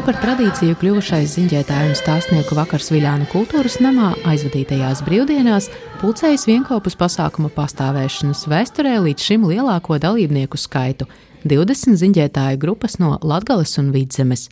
[0.00, 5.66] Jau par tradīciju kļuvušais ziņģētāju un stāstnieku vakars Viļāna kultūras namā aizvadītajās brīvdienās
[6.00, 11.04] pulcējas vienopus pasākuma pastāvēšanas vēsturē līdz šim lielāko dalībnieku skaitu-
[11.52, 14.48] 20 ziņģētāju grupas no Latgales un Vidzemes.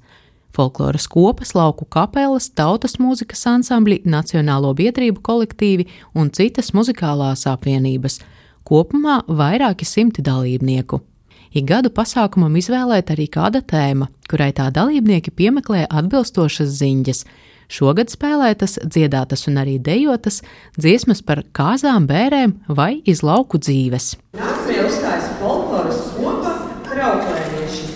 [0.52, 8.20] Folkloras kopas, lauku kapelas, tautas mūzikas ansambļi, nacionālo biedrību kolektīvi un citas muzikālās apvienības.
[8.68, 11.00] Kopumā vairāki simti dalībnieku.
[11.56, 17.22] Ik gadu pasākumam izvēlēta arī kāda tēma, kurai tā dalībnieki piemeklē atbilstošas ziņas.
[17.72, 20.40] Šogad spēlētas, dziedātas un arī dejotas
[20.76, 24.14] dziesmas par kāzām, bērēm vai iz lauku dzīves.
[24.36, 26.54] Nākamajā uzstājas folkloras kopa
[26.88, 27.90] krauklēnieši.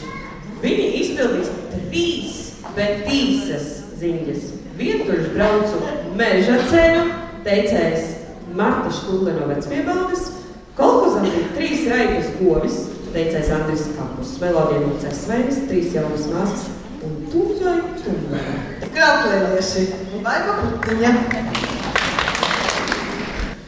[0.65, 2.41] Viņi izpildīs trīs,
[2.77, 3.69] bet tīsas
[4.01, 4.49] ziņas.
[4.77, 5.83] Vientuļš braucu
[6.21, 7.05] meža ceļu,
[7.45, 8.09] teicējs
[8.57, 10.29] Marta Škule no vecpiebaldes,
[10.77, 12.83] kolhozam ir trīs raigas govis,
[13.13, 16.65] teicējs Andris Kapus, melodija mūcēs sveinis, trīs jaunas māsas
[17.05, 18.45] un tūjai tūjai.
[18.93, 19.83] Krauklēnieši
[20.25, 21.13] vai paputiņa.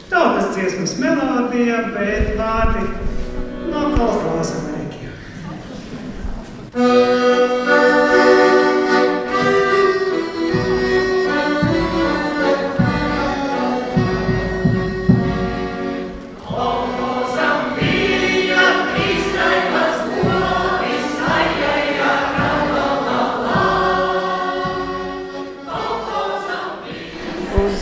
[0.09, 2.87] Tautas dziesmas melodija, bet vārdi
[3.69, 5.13] no kolekcijas mēģiem.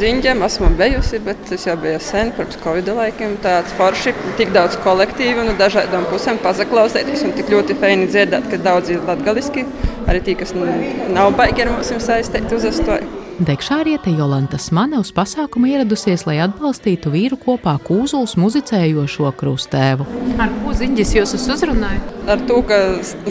[0.04, 3.38] Ziņģiem esmu bijusi, bet tas jau bija sen, pirms Covid laikiem.
[3.44, 8.60] Tāds forši, tik daudz kolektīvu no dažādām pusēm pazaklausīties un tik ļoti feini dziedāt, ka
[8.60, 9.66] daudz ir latgaliski.
[10.10, 10.68] Arī tie, kas nu,
[11.16, 13.24] nav baigi ar mums saistīti uz astoju.
[13.44, 20.06] Dekšāriete Jolanta Smane uz pasākumu ieradusies, lai atbalstītu vīru kopā Kūzuls muzicējošo krustēvu.
[20.38, 22.14] Ar ko ziņģis jūs uzrunājat?
[22.30, 22.78] Ar to, ka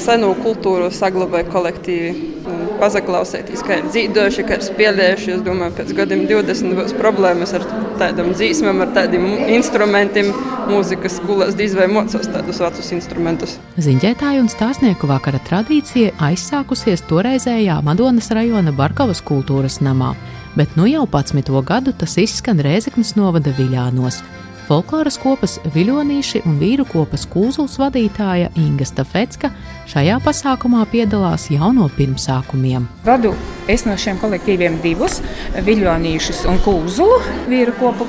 [0.03, 2.32] seno kultūru saglabāja kolektīvi.
[2.80, 5.30] Pazaklausīties, kā ir dzīvojuši, kā ir spēlējuši.
[5.36, 7.67] Es domāju, pēc gadiem 20 būs problēmas ar
[8.01, 10.33] tādām dzīsmām, ar tādiem instrumentiem.
[10.70, 13.57] Mūzikas skolās diez vai mocos tādus vecus instrumentus.
[13.83, 20.14] Ziņģētāju un stāstnieku vakara tradīcija aizsākusies toreizējā Madonas rajona Barkavas kultūras namā,
[20.59, 21.53] bet nu jau 11.
[21.67, 24.23] gadu tas izskan Rēzeknas novada Viļānos.
[24.62, 29.48] Folkloras kopas viļonīši un vīru kopas kūzuls vadītāja Inga Stafetska
[29.90, 32.84] šajā pasākumā piedalās jau no pirmsākumiem.
[33.02, 33.34] Vadu
[33.70, 35.14] es no šiem kolektīviem divus-
[35.68, 37.18] viļonīšus un kūzulu
[37.50, 38.05] vīru kopu.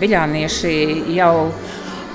[0.00, 0.72] Viļānieši
[1.14, 1.34] jau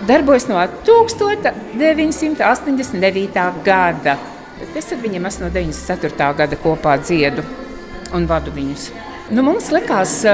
[0.08, 3.54] darbojas no 1989.
[3.64, 4.18] gada.
[4.60, 6.34] Bet es ar viņiem esmu no 94.
[6.36, 7.44] gada kopā dziedu
[8.14, 8.92] un vadu viņus.
[9.32, 10.26] Nu, mums likās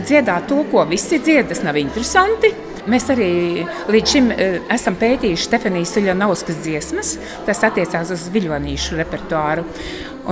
[0.00, 2.52] dziedāt to, ko visi dzied, tas nav interesanti.
[2.90, 3.62] Mēs arī
[3.94, 7.12] līdz šim uh, esam pētījuši Stefanijas Uļanovskas dziesmas.
[7.46, 9.66] Tas attiecās uz viļonīšu repertuāru.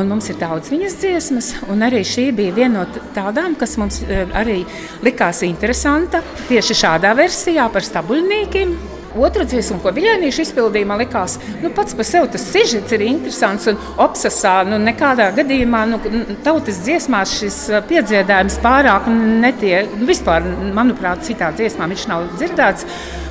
[0.00, 4.02] Un mums ir daudz viņas dziesmas, un arī šī bija viena no tādām, kas mums
[4.02, 4.64] uh, arī
[5.06, 6.24] likās interesanta.
[6.50, 8.89] Tieši šādā versijā par stabuļniekiem.
[9.18, 11.34] Otra dziesma, ko Viljānīša izpildīja, man likās,
[11.64, 13.66] nu, pats par sevi tas sižets ir interesants.
[13.72, 15.98] Un obsesā, nu, nekādā gadījumā, nu,
[16.46, 17.56] tautas dziesmās šis
[17.90, 19.90] piedziedājums pārāk netiek.
[20.06, 22.86] Vispār, manuprāt, citā dziesmā viņš nav dzirdēts.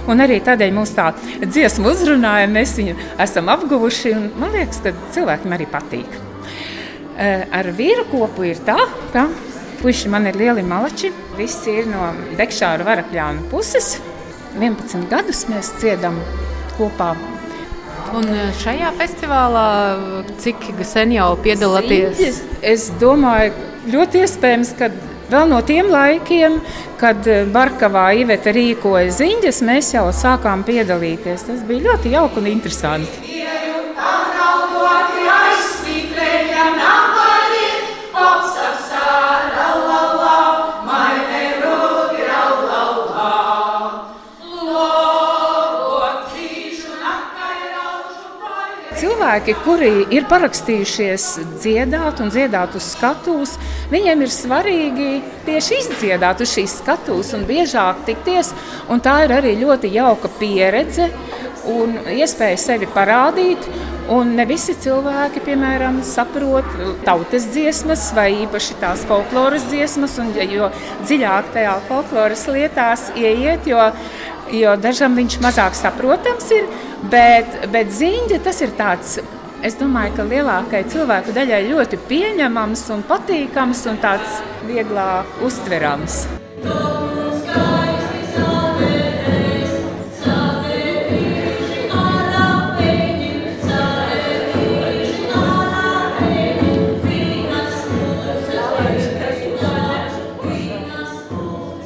[0.10, 1.14] Un arī tādēļ mums tā
[1.46, 4.14] dziesma uzrunāja, mēs viņu esam apguvuši.
[4.42, 6.20] Man liekas, ka cilvēkiem arī patīk.
[7.56, 8.82] Ar vīru kopu ir tā,
[9.16, 9.30] ka
[9.80, 11.14] puiši man ir lieli malači.
[11.40, 13.96] Visi ir no Dekšāra varakļānu puses.
[14.58, 16.18] 11 gadus mēs dziedam
[16.78, 17.14] kopā.
[18.18, 18.26] Un
[18.58, 19.68] šajā festivālā
[20.42, 22.18] cik sen jau piedalāties?
[22.18, 23.54] Ziņģis, es domāju,
[23.94, 24.90] ļoti iespējams, ka
[25.30, 26.58] vēl no tiem laikiem,
[27.02, 31.46] kad Barkavā Iveta rīkoja ziņģes, mēs jau sākām piedalīties.
[31.52, 33.36] Tas bija ļoti jauki un interesanti.
[49.00, 51.26] Cilvēki, kuri ir parakstījušies
[51.62, 53.56] dziedāt un dziedāt uz skatuves,
[53.94, 55.10] viņiem ir svarīgi
[55.48, 58.52] tieši izdziedāt uz šīs skatuves un biežāk tikties.
[58.92, 61.08] Un tā ir arī ļoti jauka pieredze
[61.70, 63.68] un iespēja sevi parādīt.
[64.10, 66.66] Un ne visi cilvēki, piemēram, saprot
[67.06, 70.72] tautas dziesmas vai īpaši tās folkloras dziesmas, un jo
[71.04, 73.86] dziļāk tajā folkloras lietās ieiet, jo,
[74.58, 76.66] jo dažam viņš mazāk saprotams ir.
[77.12, 79.20] Bet, bet ziņģa tas ir tāds.
[79.64, 86.24] Es domāju, ka lielākajai cilvēku daļai ļoti pieņemams un patīkams un tāds vieglāk uztverams.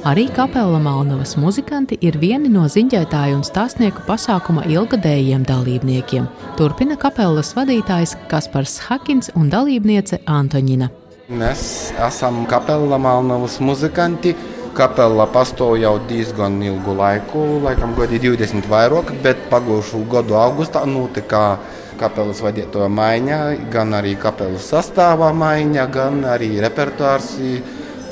[0.04, 6.26] Arī kapela Malnavas muzikanti ir vieni no ziņģētāju un stāstnieku pasākuma ilgadējiem dalībniekiem.
[6.60, 10.90] Turpina kapelas vadītājs Kaspars Hakins un dalībniece Antoņina.
[11.32, 14.34] Mēs esam kapela Malnavas muzikanti.
[14.76, 21.62] Kapela pastāv jau diezgan ilgu laiku, laikam gadi 20 vairāk, bet pagājušo gadu augustā notika
[22.02, 23.40] kapelas vadītāja maiņa,
[23.72, 27.38] gan arī kapelas sastāvā maiņa, gan arī repertuārs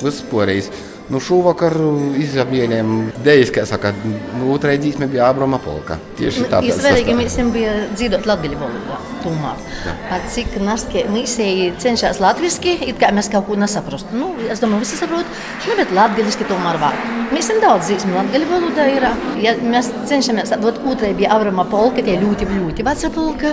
[0.00, 0.72] vispārējais.
[1.12, 1.74] Nu, šovakar
[2.16, 5.98] izvēlējām dēļas, kā saka, nu, otrajā dzīsmē bija Abrama polka.
[6.16, 6.70] Tieši tāpēc.
[6.72, 9.60] Izvēlīgi mēs bija dzīvot latgaļu valodā, tomēr.
[10.08, 14.16] Pat cik naskie misēji cenšas latviski, it kā mēs kaut ko nesaprastu.
[14.16, 15.36] Nu, es domāju, visi saprot,
[15.66, 16.96] nu, bet latgaļiski tomēr var.
[17.34, 19.08] Mēs esam daudz dzīsmu latgaļu valodā ir.
[19.44, 23.52] Ja mēs cenšamies, vat otrajā bija Abrama polka, tie ļoti, ļoti veca polka.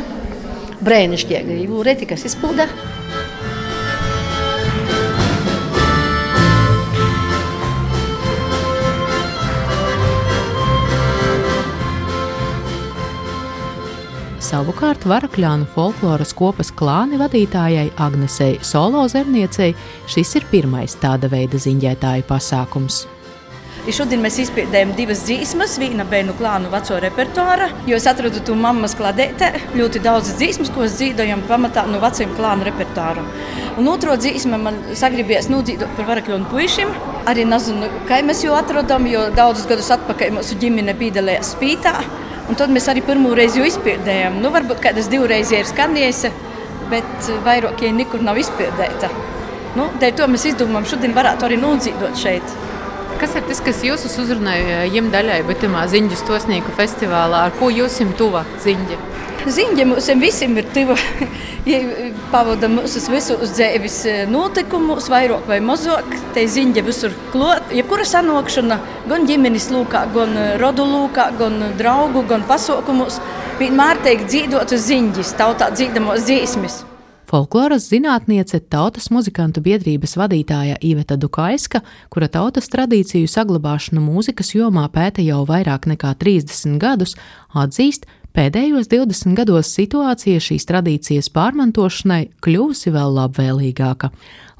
[0.80, 2.70] Brēnišķīgi, jo retikas izpilda.
[14.60, 19.70] Savukārt Varakļānu folkloras kopas klāni vadītājai Agnesei Solo Zerniecei
[20.12, 22.98] šis ir pirmais tāda veida ziņģētāju pasākums.
[23.96, 29.54] Šodien mēs izpildījām divas dziesmas, viena bērnu klānu veco repertuāra, es atradu to mammas kladētē
[29.80, 33.24] ļoti daudz dziesmas, ko dzīvojam pamatā no veciem klānu repertuāru.
[33.80, 36.92] Un otro dziesmu man sagribējās nodzīvot par varakļu puišiem.
[37.32, 42.02] Arī nezinu, kā mēs jau atradām, jo daudzus gadus atpakaļ mūsu ģimene piedalījās spītā.
[42.50, 44.40] Un tad mēs arī pirmo reizi izpildījām.
[44.42, 46.32] Nu, varbūt kādas divreiz ir skanējusi,
[46.90, 49.12] bet vairāk jau nekur nav izpildīta.
[49.78, 52.56] Nu, dēļ to mēs izdomājām, šodien varētu arī nodzīvot šeit.
[53.18, 57.48] Kas ir tas, kas jūs uzrunāja jiem daļai, bet tamā ziņģu stosnieku festivālā?
[57.48, 59.00] Ar ko jūs jums tuva ziņģi?
[59.50, 60.98] Ziņģi mums visiem ir tuva.
[62.34, 63.98] Pavada mūsu visus dzīves
[64.30, 66.12] notikumus, vairāk vai mazāk.
[66.36, 67.72] Te ziņģi visur klāt.
[67.76, 68.80] Jebkura sanākšana,
[69.10, 73.22] gan ģimenes lūkā, gan rodu lūkā, gan draugu, gan pasaukumus,
[73.62, 76.84] vienmēr tiek dzīvotas ziņģis, tautā dzīdamos dziesmas.
[77.30, 85.22] Folkloras zinātniece, tautas muzikantu biedrības vadītāja Iveta Dukaiska, kura tautas tradīciju saglabāšanu mūzikas jomā pēta
[85.22, 87.14] jau vairāk nekā 30 gadus,
[87.54, 94.12] atzīst, Pēdējos 20 gados situācija šīs tradīcijas pārmantošanai kļuvusi vēl labvēlīgāka.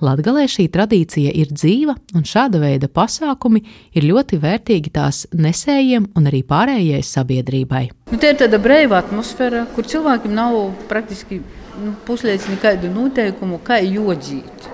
[0.02, 3.62] Latgalē šī tradīcija ir dzīva, un šāda veida pasākumi
[3.94, 7.84] ir ļoti vērtīgi tās nesējiem un arī pārējai sabiedrībai.
[8.10, 10.58] Nu, tā ir tāda brīva atmosfēra, kur cilvēkiem nav
[10.90, 11.44] praktiski
[11.80, 14.68] nu, puslīdz nekādu noteikumu, kā jodzīt.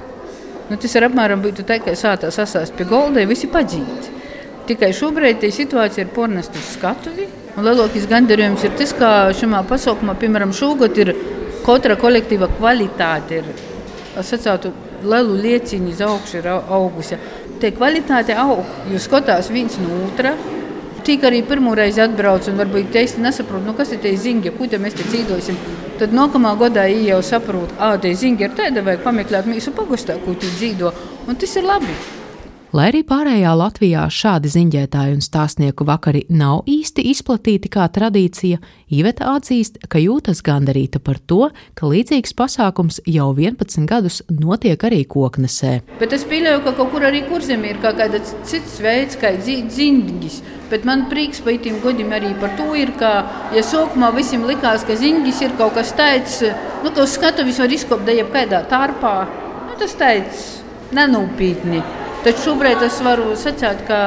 [0.69, 4.13] Nu, tas ir apmēram tā, ka sātā sasāst pie golda, visi padzīti.
[4.65, 7.27] Tikai šobrīd situācija ir pornesta uz skatuvi.
[7.55, 11.13] Lielākais gandarījums ir tas, ka šajā pasaukumā, piemēram, šogad ir
[11.65, 13.43] katra kolektīva kvalitāte.
[13.43, 13.63] Ir,
[14.17, 14.73] es sacītu,
[15.05, 17.21] lielu lieciņu uz augšu ir augusi.
[17.61, 20.33] Tie kvalitāte aug, jūs skatās viens no otra.
[21.05, 24.65] Tik arī pirmo reizi atbrauc un varbūt īsti nesaprot, nu, kas ir tie zingi, ko
[24.65, 25.59] mēs te cīdosim.
[25.99, 30.33] Tad nākamā gadā jau saprot, ka tie zingi ir tādi, vajag pameklēt mūsu pagastā, ko
[30.33, 30.93] tu dzīvo.
[31.29, 32.24] Un tas ir labi.
[32.75, 38.59] Lai arī pārējā Latvijā šādi ziņģētāju un stāstnieku vakari nav īsti izplatīti kā tradīcija,
[38.91, 45.05] Iveta atzīst, ka jūtas gandarīta par to, ka līdzīgs pasākums jau 11 gadus notiek arī
[45.07, 45.71] koknesē.
[46.03, 50.43] Bet es pieļauju, ka kaut kur arī kurzemē ir kaut kāds cits veids, kā ziņģis.
[50.67, 53.13] Bet man prieks par tiem godiem arī par to, ir, ka,
[53.55, 56.41] ja sākumā visiem likās, ka ziņģis ir kaut kas tāds,
[56.83, 59.19] nu, ka uz skatuves var izkopt jebkādā tārpā,
[59.69, 60.49] nu, tas tāds
[60.91, 62.03] nenūpītni.
[62.25, 63.97] Taču šobrīd es varu sacīt, ka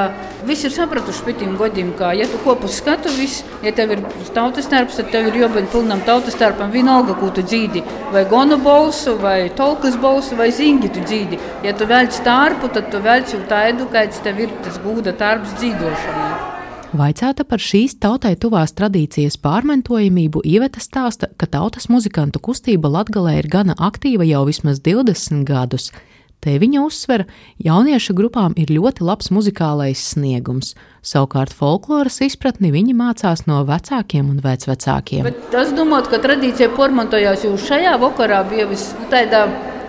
[0.47, 4.03] visi ir sapratuši pēc tam gadiem, ka, ja tu kopā skatuvis, ja tev ir
[4.35, 6.73] tautas starps, tad tev ir jābūt pilnam tautas starpam.
[6.75, 11.39] Vienalga, ko tu dzīdi, vai gonu bolsu, vai tolkas bolsu, vai zingi tu dzīdi.
[11.63, 15.55] Ja tu velc tārpu, tad tu velc jau tādu, kāds tev ir tas gūda tārps
[15.63, 16.59] dzīvošanai.
[16.99, 23.53] Vaicāta par šīs tautai tuvās tradīcijas pārmantojamību, Ieveta stāsta, ka tautas muzikantu kustība Latgalē ir
[23.53, 25.93] gana aktīva jau vismaz 20 gadus.
[26.39, 27.25] Te viņa uzsver,
[27.59, 30.77] jauniešu grupām ir ļoti labs muzikālais sniegums.
[31.03, 35.27] Savukārt folkloras izpratni viņi mācās no vecākiem un vecvecākiem.
[35.27, 39.43] Bet es domāju, ka tradīcija pormantojās jau šajā vakarā bija vistādā.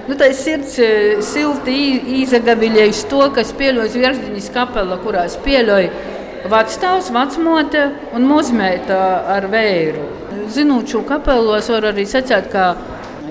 [0.10, 0.91] Nu, tā ir sirds e,
[1.22, 1.75] silti
[2.24, 7.84] izagaviļējusi to, kas pieļauj Zvirzdiņas kapela, kurā spēļoja vecstāvs, vecmote
[8.18, 8.98] un muzmeita
[9.36, 10.08] ar vēju.
[10.50, 12.72] Zinot šo kapelu, es varu arī sacīt, ka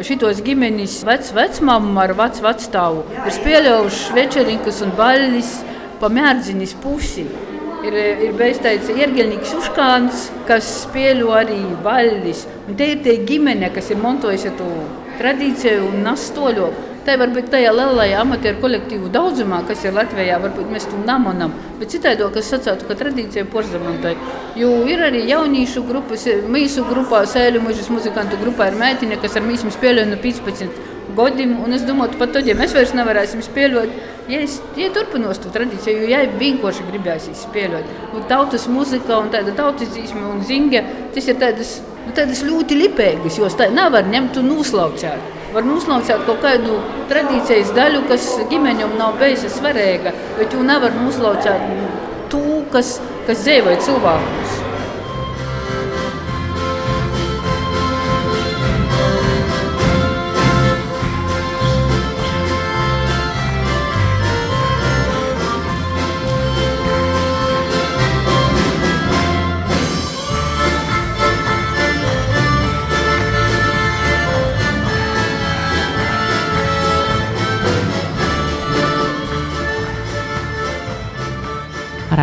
[0.06, 5.52] šitos ģimenes vecmāmu ar vecu vecstāvu ir spēlējuši večerinkas un baļļus
[5.98, 7.26] pa mērdziņas pusi.
[7.86, 7.94] Ir,
[8.26, 12.44] ir bijis tāds ierģelnieks Uškāns, kas spēļo arī baļļus.
[12.66, 14.68] Un te ir tie ģimene, kas ir montojusi to
[15.20, 16.88] tradīciju un nas toļok.
[17.08, 21.54] Tā varbūt tajā lielajā amatieru kolektīvu daudzumā, kas ir Latvijā, varbūt mēs to namonam.
[21.78, 24.10] Bet citādi, kas sacītu, ka tradīcija porzamantai.
[24.60, 29.46] Jo ir arī jauniešu grupas, mīsu grupā, sēļu mužas muzikantu grupā ir meitene, kas ar
[29.46, 30.76] mīsmu spēlē no 15
[31.16, 31.54] gadiem.
[31.64, 33.96] Un es domāju, pat tad, ja mēs vairs nevarēsim spēlēt,
[34.28, 37.88] ja es ja turpinos to tradīciju, jo ja vienkārši gribēs spēlēt.
[38.12, 40.84] Un tautas muzika un tāda tautas dzīsme un zinga,
[41.16, 45.38] tas ir tādas, nu, tādas ļoti lipēgas, jo tā nevar ņemt un uzlaucēt.
[45.58, 46.76] Var uzlaucēt kaut kādu
[47.10, 51.64] tradīcijas daļu, kas ģimeņam nav bijusi svarīga, bet jau nevar uzlaucēt
[52.30, 52.92] to, kas,
[53.26, 54.57] kas dzīvo cilvēkus.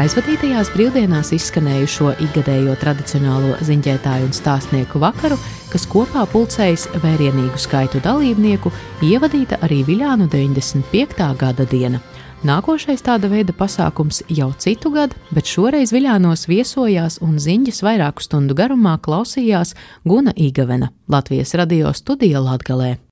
[0.06, 5.38] Aizvadītajās brīvdienās izskanējušo ikgadējo tradicionālo ziņģētāju un stāstnieku vakaru,
[5.72, 8.70] kas kopā pulcējas vērienīgu skaitu dalībnieku,
[9.08, 11.32] ievadīta arī Viljānu 95.
[11.40, 12.04] gada diena.
[12.46, 18.54] Nākošais tāda veida pasākums jau citu gadu, bet šoreiz Viljānos viesojās un ziņas vairāku stundu
[18.54, 19.74] garumā klausījās
[20.06, 23.05] Guna Igavena, Latvijas radio studija Latgalē.